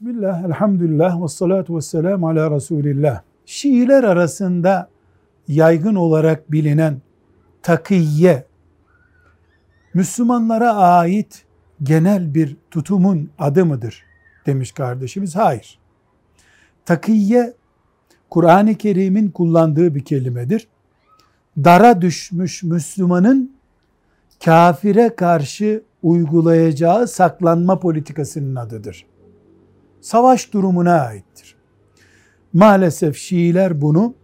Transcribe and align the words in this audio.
Bismillah, 0.00 0.44
elhamdülillah 0.44 1.22
ve 1.22 1.28
salatu 1.28 1.76
ve 1.76 1.80
selamu 1.80 2.28
ala 2.28 2.50
Resulillah. 2.50 3.22
Şiiler 3.46 4.04
arasında 4.04 4.88
yaygın 5.48 5.94
olarak 5.94 6.52
bilinen 6.52 7.00
takiyye, 7.62 8.44
Müslümanlara 9.94 10.74
ait 10.74 11.44
genel 11.82 12.34
bir 12.34 12.56
tutumun 12.70 13.30
adı 13.38 13.66
mıdır? 13.66 14.02
Demiş 14.46 14.72
kardeşimiz. 14.72 15.36
Hayır. 15.36 15.78
Takiyye, 16.84 17.54
Kur'an-ı 18.30 18.74
Kerim'in 18.74 19.30
kullandığı 19.30 19.94
bir 19.94 20.04
kelimedir. 20.04 20.68
Dara 21.56 22.02
düşmüş 22.02 22.62
Müslümanın 22.62 23.56
kafire 24.44 25.16
karşı 25.16 25.82
uygulayacağı 26.02 27.08
saklanma 27.08 27.78
politikasının 27.80 28.56
adıdır 28.56 29.06
savaş 30.00 30.52
durumuna 30.52 31.00
aittir. 31.00 31.56
Maalesef 32.52 33.16
Şiiler 33.16 33.80
bunu 33.80 34.14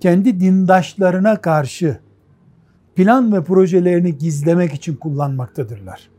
kendi 0.00 0.40
dindaşlarına 0.40 1.40
karşı 1.40 1.98
plan 2.96 3.32
ve 3.32 3.44
projelerini 3.44 4.18
gizlemek 4.18 4.74
için 4.74 4.96
kullanmaktadırlar. 4.96 6.10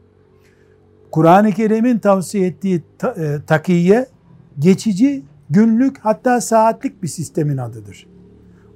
Kur'an-ı 1.12 1.52
Kerim'in 1.52 2.00
tavsiye 2.00 2.48
ettiği 2.48 2.84
e, 3.18 3.38
takiye 3.48 4.08
geçici, 4.60 5.24
günlük 5.50 5.98
hatta 6.00 6.42
saatlik 6.42 7.04
bir 7.04 7.08
sistemin 7.08 7.58
adıdır. 7.58 8.08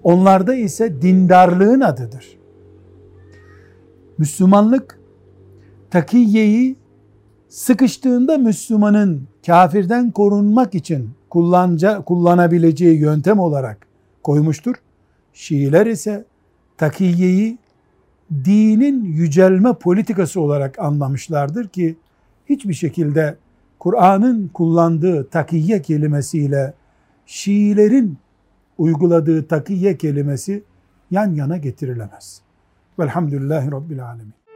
Onlarda 0.04 0.55
ise 0.55 1.02
dindarlığın 1.02 1.82
adıdır. 1.82 2.38
Müslümanlık 4.18 5.00
takiyeyi 5.90 6.76
sıkıştığında 7.50 8.38
Müslümanın 8.38 9.28
kafirden 9.46 10.12
korunmak 10.12 10.76
için 10.76 11.10
kullanca, 11.30 12.02
kullanabileceği 12.02 12.99
yöntem 12.99 13.40
olarak 13.40 13.88
koymuştur. 14.24 14.76
Şiiler 15.34 15.86
ise 15.86 16.26
takiyeyi 16.77 17.58
dinin 18.46 19.04
yücelme 19.04 19.74
politikası 19.74 20.41
olarak 20.41 20.80
anlamışlardır 20.80 21.68
ki 21.68 21.98
hiçbir 22.46 22.74
şekilde 22.74 23.38
Kur'an'ın 23.80 24.48
kullandığı 24.48 25.30
takiye 25.30 25.82
kelimesiyle 25.82 26.74
Şiilerin 27.26 28.18
uyguladığı 28.77 29.48
takiye 29.48 29.98
kelimesi 29.98 30.64
yan 31.12 31.34
yana 31.34 31.58
getirilemez. 31.58 32.41
Velhamdülillahi 32.99 33.71
Rabbil 33.71 34.05
Alemin. 34.05 34.46